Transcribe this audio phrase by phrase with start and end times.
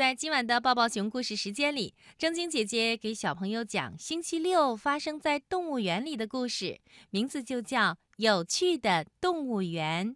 [0.00, 6.80] 在今晚的抱抱熊故事时间里，正晶姐姐给小朋友讲星期六发生在动物园里的故事，
[7.10, 10.08] 名字就叫《有趣的动物园》。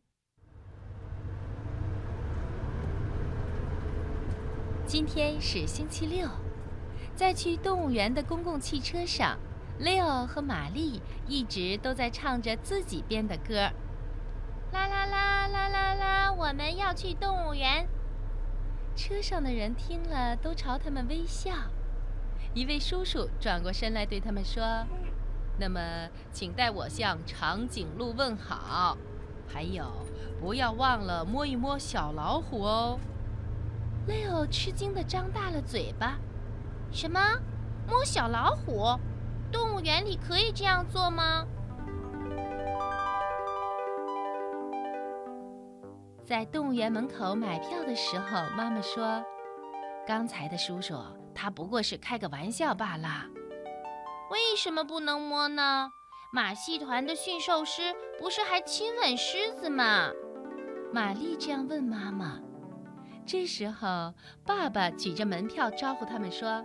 [4.86, 6.30] 今天是星期六，
[7.14, 9.38] 在去动物园的公共汽车上
[9.78, 13.70] ，Leo 和玛丽一直都在唱着自己编的歌。
[14.72, 16.32] 啦啦啦啦啦啦！
[16.32, 17.86] 我们要去动物园。
[18.96, 21.52] 车上的人听了都朝他们微笑。
[22.54, 24.62] 一位叔叔转过身来对他们说
[25.58, 25.80] ：“那么，
[26.32, 28.96] 请代我向长颈鹿问好，
[29.48, 29.84] 还有，
[30.40, 32.98] 不要忘了摸一摸小老虎哦。
[34.06, 36.18] ”Leo 吃惊地张大了嘴巴
[36.92, 37.20] ：“什么？
[37.88, 38.98] 摸小老虎？
[39.50, 41.46] 动物园里可以这样做吗？”
[46.26, 49.22] 在动物园门口买票的时候，妈妈说
[50.08, 50.96] ：“刚才的叔叔
[51.34, 53.26] 他不过是开个玩笑罢了。”
[54.32, 55.90] 为什么不能摸呢？
[56.32, 60.10] 马戏团的驯兽师不是还亲吻狮子吗？
[60.94, 62.40] 玛丽这样问妈妈。
[63.26, 64.14] 这时候，
[64.46, 66.64] 爸爸举着门票招呼他们说：“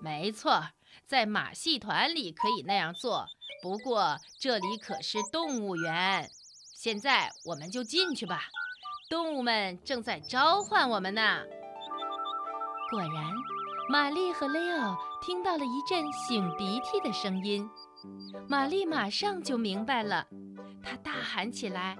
[0.00, 0.62] 没错，
[1.06, 3.26] 在马戏团里可以那样做，
[3.62, 6.26] 不过这里可是动物园。
[6.74, 8.44] 现在我们就进去吧。”
[9.08, 11.40] 动物们正在召唤我们呢。
[12.90, 13.10] 果然，
[13.90, 17.68] 玛丽和雷奥听到了一阵擤鼻涕的声音。
[18.48, 20.26] 玛丽马上就明白了，
[20.82, 21.96] 她大喊起来：“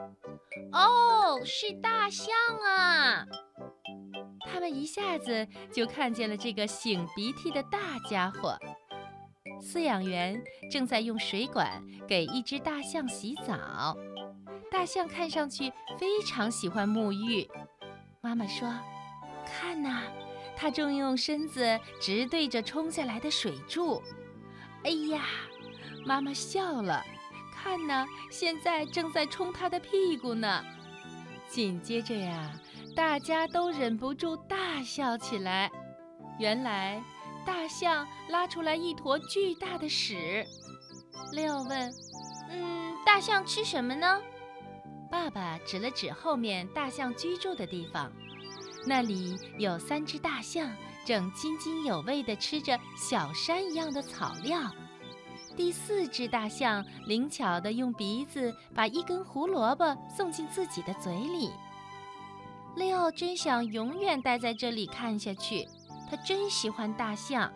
[0.73, 2.35] 哦，是大象
[2.67, 3.27] 啊！”
[4.47, 8.57] 他们一下子就看见了这个擤鼻涕的大家伙。
[9.61, 13.97] 饲养员正在用水管给一只大象洗澡。
[14.75, 17.49] 大象看上去非常喜欢沐浴。
[18.21, 18.69] 妈妈说
[19.47, 20.03] ：“看呐，
[20.57, 24.03] 它正用身子直对着冲下来的水柱。”
[24.83, 25.23] 哎呀，
[26.05, 27.05] 妈妈笑了。
[27.55, 30.65] 看呐，现在正在冲它的屁股呢。
[31.49, 32.51] 紧接着呀，
[32.97, 35.71] 大家都忍不住大笑起来。
[36.41, 37.01] 原来，
[37.47, 40.45] 大象拉出来一坨巨大的屎。
[41.33, 41.93] 六问
[42.51, 44.21] ：“嗯，大象吃什么呢？”
[45.15, 48.11] 爸爸指了指后面大象居住的地方，
[48.85, 50.69] 那里有三只大象
[51.07, 54.61] 正津津有味地吃着小山一样的草料。
[55.57, 61.53] 第四只大象灵巧地用鼻子把一根胡萝卜送进自己的嘴里。
[62.75, 65.65] 利奥真想永远待在这里看下去，
[66.11, 67.53] 他真喜欢大象。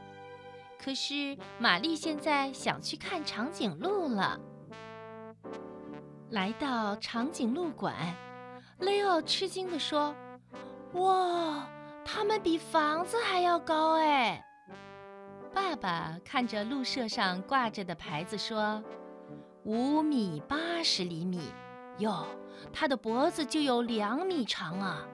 [0.79, 4.39] 可是玛丽现在想去看长颈鹿了。
[6.31, 7.95] 来到长颈鹿馆，
[8.81, 10.15] 雷奥吃惊地说
[10.93, 11.67] ：“哇，
[12.05, 14.45] 它们比房子还要高哎！”
[15.55, 18.83] 爸爸看着鹿舍上挂着的牌子说
[19.65, 21.41] ：“五米八十厘米，
[21.97, 22.27] 哟，
[22.75, 25.07] 它的脖子就有两米长啊！”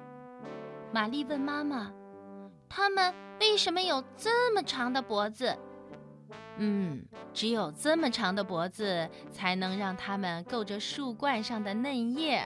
[0.91, 1.93] 玛丽问妈妈
[2.69, 5.57] ：“它们为什么有这么长的脖子？”
[6.57, 12.45] 嗯，只有这么长的脖子，才能让它们够着树冠上的嫩叶。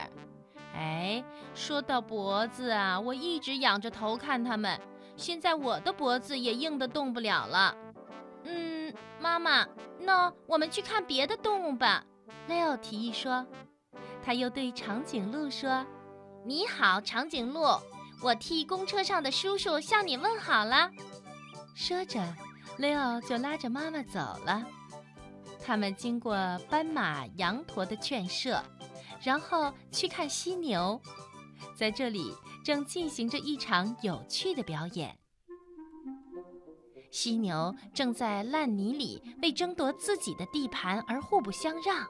[0.73, 4.79] 哎，说到脖子啊，我一直仰着头看它们，
[5.15, 7.75] 现在我的脖子也硬得动不了了。
[8.43, 9.67] 嗯，妈妈，
[9.99, 12.03] 那我们去看别的动物吧。
[12.47, 13.45] 雷奥提议说。
[14.21, 15.83] 他又对长颈鹿说
[16.45, 17.61] ：“你好，长颈鹿，
[18.21, 20.91] 我替公车上的叔叔向你问好了。”
[21.73, 22.21] 说着。
[22.79, 24.65] 雷奥就拉着妈妈走了。
[25.61, 26.33] 他们经过
[26.69, 28.63] 斑马、羊驼的圈舍，
[29.21, 30.99] 然后去看犀牛。
[31.75, 35.17] 在这里正进行着一场有趣的表演。
[37.11, 42.07] 犀牛正在烂泥里为争夺自己的地盘而互不相让。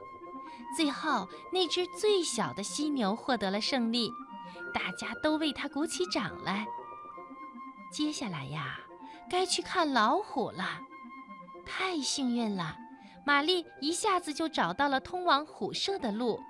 [0.76, 4.08] 最后，那只最小的犀牛获得了胜利，
[4.72, 6.64] 大家都为它鼓起掌来。
[7.92, 8.78] 接下来呀。
[9.28, 10.80] 该去看老虎了，
[11.64, 12.76] 太幸运了！
[13.24, 16.40] 玛丽一下子就找到了通往虎舍的路。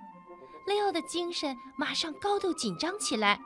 [0.66, 3.40] 雷奥的精神马上高度紧张起来，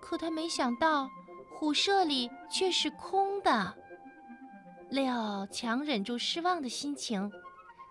[0.00, 1.08] 可他没想到
[1.50, 3.76] 虎舍里却是空的。
[4.90, 7.30] 雷奥强忍住失望的心情，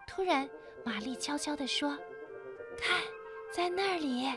[0.08, 0.50] 突然，
[0.84, 1.96] 玛丽悄悄地说
[2.82, 3.00] ：“看，
[3.54, 4.28] 在那里，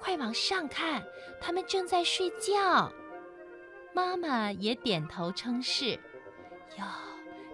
[0.00, 1.04] 快往上看，
[1.40, 2.90] 他们正在睡觉。”
[3.94, 5.92] 妈妈也点头称是，
[6.76, 6.84] 哟，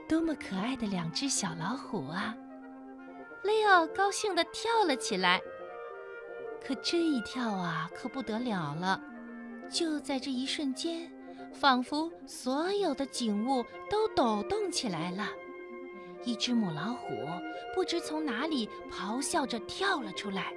[0.09, 2.37] 多么可爱的两只小老虎啊！
[3.43, 5.41] 雷奥高兴地跳了起来。
[6.67, 9.01] 可这一跳啊，可不得了了！
[9.71, 11.11] 就在这一瞬间，
[11.53, 15.29] 仿佛所有的景物都抖动起来了。
[16.25, 17.09] 一只母老虎
[17.75, 20.55] 不知从哪里咆哮着跳了出来，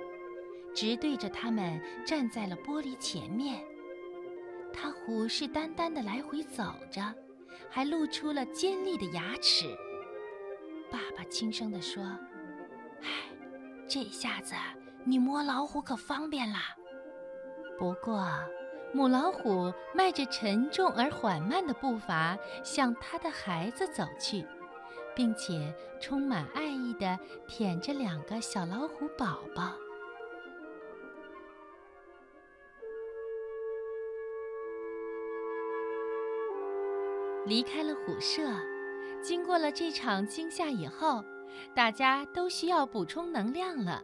[0.73, 3.61] 直对着他们站在了玻璃前面。
[4.73, 7.01] 它虎视眈眈地来回走着，
[7.69, 9.65] 还露出了尖利的牙齿。
[10.91, 12.03] 爸爸轻声地说
[13.01, 13.07] ：“唉，
[13.87, 14.53] 这下子
[15.03, 16.75] 你摸老虎可方便啦。”
[17.77, 18.27] 不过，
[18.93, 24.45] 母老虎迈着沉重而缓慢的步伐向它的孩子走去，
[25.13, 29.73] 并且充满爱意地舔着两个小老虎宝宝。
[37.47, 38.41] 离开了虎舍，
[39.23, 41.23] 经过了这场惊吓以后，
[41.73, 44.03] 大家都需要补充能量了。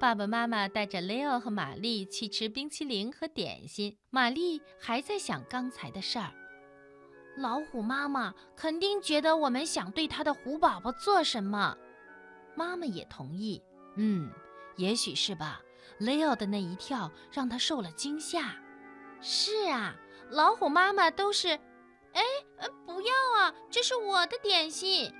[0.00, 3.96] 爸爸妈妈带着雷欧和玛丽去吃冰淇淋和点心。
[4.10, 6.32] 玛丽还在想刚才的事儿。
[7.36, 11.76] 老虎妈妈肯定觉得我们想对它的虎宝宝做什么。
[12.56, 13.62] 妈妈也同意。
[13.94, 14.28] 嗯，
[14.74, 15.62] 也许是吧。
[15.98, 18.56] 雷欧的那一跳让他受了惊吓。
[19.20, 19.94] 是啊，
[20.30, 21.56] 老虎妈妈都是。
[22.16, 22.22] 哎，
[22.86, 23.54] 不要啊！
[23.70, 25.12] 这是我的点心。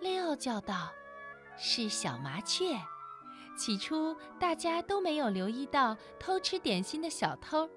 [0.00, 0.90] 雷欧叫道
[1.58, 2.80] ：“是小麻雀。”
[3.56, 7.68] 起初，大家都没有留意到偷吃点心的小偷，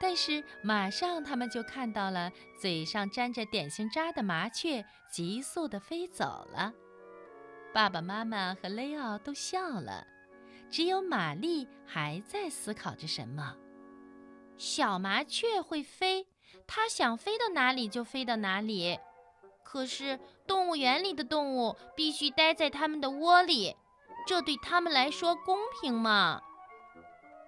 [0.00, 6.72] 但是马上他们就看到了嘴上沾着点心渣的麻雀急速地飞走了。
[7.72, 10.04] 爸爸妈妈和雷奥都笑了，
[10.68, 13.56] 只有玛丽还在思考着什么。
[14.56, 16.26] 小麻雀会飞，
[16.72, 18.96] 它想飞到哪里就飞到哪里，
[19.64, 23.74] 可是动物园里的动物必须待在它们的窝里。
[24.24, 26.40] 这对他们来说公平吗？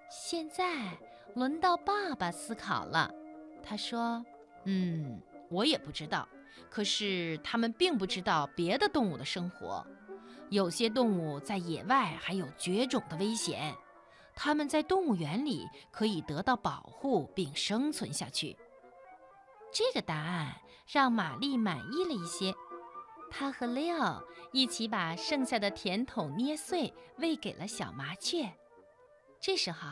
[0.09, 0.97] 现在
[1.35, 3.09] 轮到爸爸思考了。
[3.63, 4.25] 他说
[4.65, 6.27] ：“嗯，我也不知道。
[6.69, 9.87] 可是他们并不知道别的动物的生活。
[10.49, 13.73] 有些动物在野外还有绝种的危险，
[14.35, 18.57] 它们在动物园里可以得到保护并生存下去。”
[19.73, 20.53] 这个答案
[20.87, 22.53] 让玛丽满意了一些。
[23.31, 28.53] 她和 Leo 一起把剩下的甜筒捏碎，喂给了小麻雀。
[29.41, 29.89] 这时候，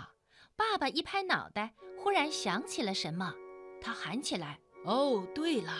[0.56, 3.34] 爸爸一拍脑袋，忽然想起了什么，
[3.82, 5.74] 他喊起来：“哦，对了，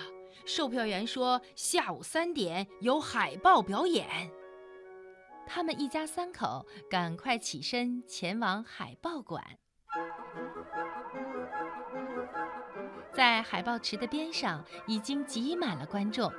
[0.46, 4.32] 售票员说下午三点有海豹表演。”
[5.46, 9.44] 他们一家三口赶快起身前往海豹馆。
[13.14, 16.32] 在海豹池的边上，已经挤满了观众。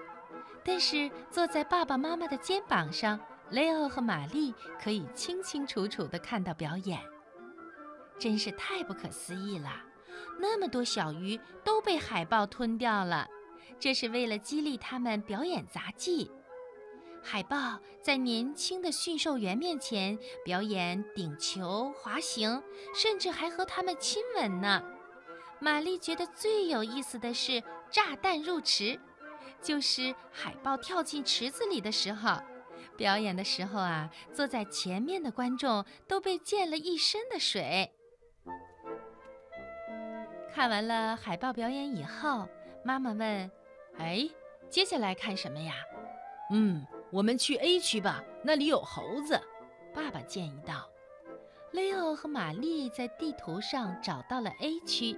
[0.64, 3.18] 但是坐在爸爸妈妈的肩膀上，
[3.50, 7.00] 雷欧和玛丽可以清清楚楚地看到表演，
[8.18, 9.70] 真是太不可思议了！
[10.38, 13.28] 那么多小鱼都被海豹吞掉了，
[13.78, 16.30] 这是为了激励他们表演杂技。
[17.22, 22.62] 海豹在年轻的驯兽员面前表演顶球、滑行，
[22.94, 24.82] 甚至还和他们亲吻呢。
[25.62, 28.98] 玛丽觉得最有意思的是炸弹入池。
[29.60, 32.42] 就是海豹跳进池子里的时候，
[32.96, 37.92] 表演的时候啊，坐在前面的观众都被溅了一身的水。
[40.52, 42.48] 看完了海豹表演以后，
[42.84, 43.48] 妈妈问
[43.98, 44.28] ：“哎，
[44.68, 45.74] 接下来看什么呀
[46.50, 49.40] ？”“嗯，我们去 A 区吧，那里有猴子。”
[49.94, 50.88] 爸爸建议道。
[51.70, 55.16] 雷欧和玛丽在地图上找到了 A 区。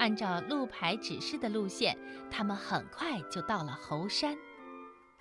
[0.00, 1.94] 按照路牌指示的路线，
[2.30, 4.34] 他们很快就到了猴山。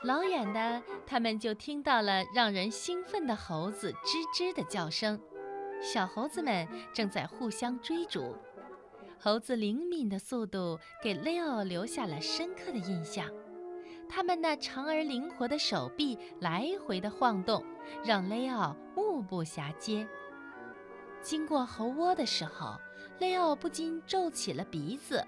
[0.03, 5.19] 老远的，他们就听到了让人兴奋的猴子吱吱的叫声。
[5.81, 8.37] 小猴子们正在互相追逐。
[9.19, 13.29] 猴子灵敏的速度给雷奥留下了深刻的印象。
[14.07, 17.61] 它们那长而灵活的手臂来回的晃动，
[18.01, 20.07] 让雷奥目不暇接。
[21.21, 22.79] 经过猴窝的时候。
[23.19, 25.25] 雷奥不禁皱起了鼻子，“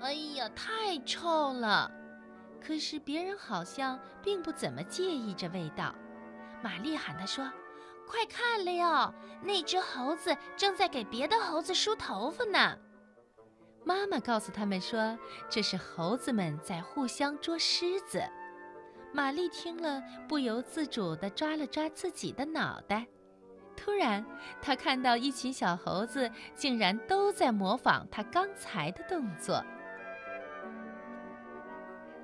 [0.00, 1.90] 哎呀，太臭了！”
[2.64, 5.94] 可是别人好像并不怎么介意这味道。
[6.62, 7.48] 玛丽喊他说
[8.08, 12.78] ：“快看，雷奥，那只猴子正在给别的猴子梳头发呢。”
[13.84, 15.16] 妈妈告诉他们说
[15.48, 18.22] ：“这是猴子们在互相捉虱子。”
[19.14, 23.06] 玛丽听了，不由自主地抓了抓自己的脑袋。
[23.76, 24.24] 突然，
[24.60, 29.64] 他看到一群小猴子竟然都在模仿他刚才的动作。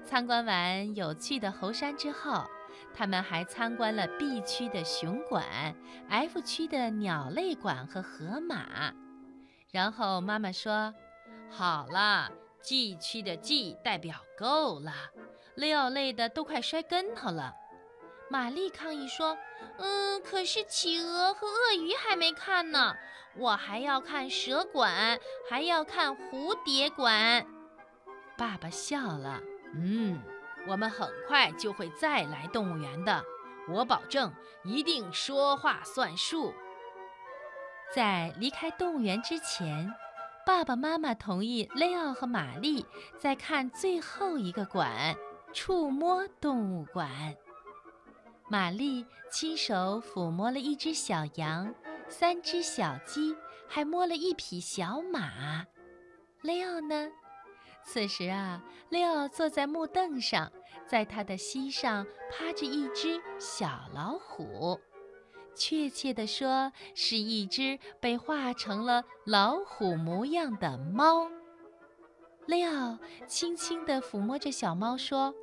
[0.04, 2.44] 参观完有趣的猴山之后，
[2.92, 5.44] 他们还参观了 B 区的熊馆、
[6.08, 8.92] F 区的鸟类馆和河马。
[9.70, 10.92] 然后妈妈说
[11.48, 12.30] ：“好了
[12.60, 14.92] ，，G 区的 G 代表够了。
[15.54, 17.54] 雷奥累的都快摔跟头了。
[18.32, 19.36] 玛丽抗议说
[19.76, 22.96] ：“嗯，可是企鹅和鳄鱼还没看呢，
[23.36, 25.20] 我还要看蛇馆，
[25.50, 27.46] 还要看蝴蝶馆。”
[28.38, 29.38] 爸爸笑了
[29.76, 30.18] ：“嗯，
[30.66, 33.22] 我们很快就会再来动物园的，
[33.68, 34.32] 我保证，
[34.64, 36.54] 一定说话算数。”
[37.94, 39.94] 在离开动物园之前，
[40.46, 42.86] 爸爸妈妈同意雷奥和玛丽
[43.18, 45.14] 再看最后一个馆——
[45.52, 47.36] 触摸动物馆。
[48.52, 51.74] 玛丽亲手抚摸了一只小羊，
[52.06, 53.34] 三只小鸡，
[53.66, 55.64] 还摸了一匹小马。
[56.42, 57.08] 雷奥呢？
[57.82, 60.52] 此时啊，雷奥坐在木凳上，
[60.86, 64.78] 在他的膝上趴着一只小老虎，
[65.54, 71.30] 确切地说，是一只被画成了老虎模样的猫。
[72.44, 75.34] 雷奥轻轻地抚摸着小猫，说。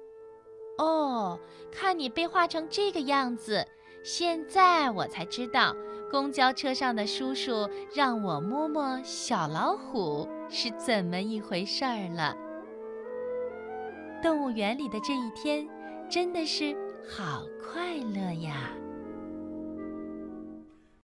[0.80, 1.38] 哦，
[1.70, 3.68] 看你被画成这个样子，
[4.02, 5.76] 现在我才知道，
[6.10, 12.36] 公交车上的叔叔让我摸摸小老虎是怎么一回事儿了。
[14.24, 15.68] 动物园里的这一天，
[16.10, 16.74] 真的是
[17.06, 18.72] 好快乐呀！